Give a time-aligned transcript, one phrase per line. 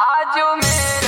[0.00, 0.99] आजो मेरा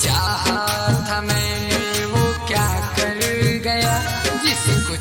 [0.00, 3.18] चाहा था मैंने वो क्या कर
[3.64, 3.94] गया?
[4.44, 4.96] जिसको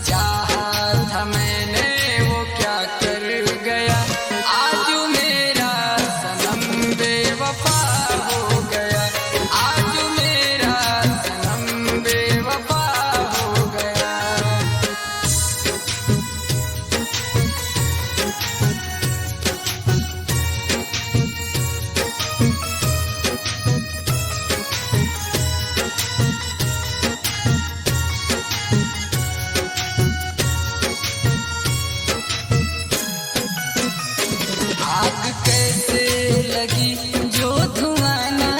[35.60, 36.06] आग
[36.54, 36.92] लगी
[37.38, 38.52] जो धुआँ ना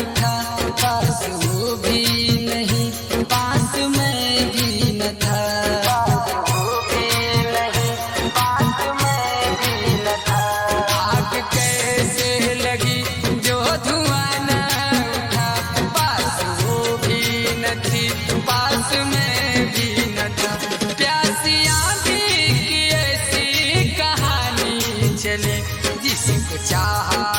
[0.00, 0.34] उठा।
[0.82, 2.00] पास वो भी
[2.46, 2.86] नहीं,
[3.32, 4.68] पास मैं भी
[5.22, 5.40] था।
[11.00, 12.30] आग कैसे
[12.64, 13.00] लगी
[13.48, 14.60] जो धुआँ ना
[17.06, 17.22] भी
[17.62, 17.64] न
[18.50, 19.88] पास मैं भी
[20.40, 20.52] था।
[21.00, 21.56] प्यासी
[25.22, 25.81] चली।
[26.26, 27.31] जिसको चाहा।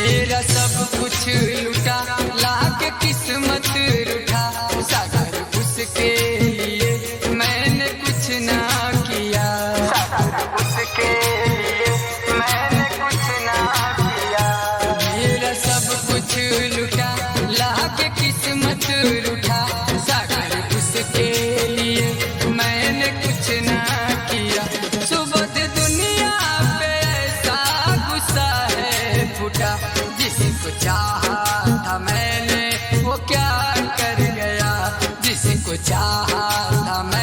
[0.00, 1.16] मेरा सब कुछ
[1.64, 1.98] लुटा
[2.42, 3.68] लाके किस्मत
[4.08, 4.44] रुठा
[4.92, 6.10] सागर उसके
[6.44, 6.69] लिए
[30.70, 34.70] जिसको चाहा था मैंने वो क्या कर गया?
[35.22, 36.48] जिसको चाहा
[36.86, 37.19] था मैं